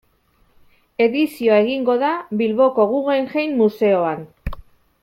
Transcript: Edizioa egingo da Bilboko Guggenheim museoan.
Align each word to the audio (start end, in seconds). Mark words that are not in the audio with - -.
Edizioa 1.05 1.59
egingo 1.65 1.99
da 2.05 2.11
Bilboko 2.41 2.89
Guggenheim 2.95 3.55
museoan. 3.63 4.27